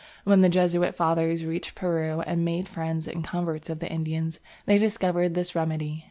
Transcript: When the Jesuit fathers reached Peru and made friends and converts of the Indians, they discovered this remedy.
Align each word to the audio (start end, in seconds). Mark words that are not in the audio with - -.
When 0.23 0.41
the 0.41 0.49
Jesuit 0.49 0.95
fathers 0.95 1.45
reached 1.45 1.75
Peru 1.75 2.21
and 2.21 2.43
made 2.43 2.67
friends 2.67 3.07
and 3.07 3.23
converts 3.23 3.69
of 3.69 3.77
the 3.77 3.91
Indians, 3.91 4.39
they 4.65 4.79
discovered 4.79 5.35
this 5.35 5.53
remedy. 5.53 5.99